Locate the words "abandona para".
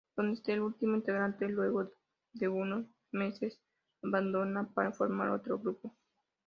4.01-4.91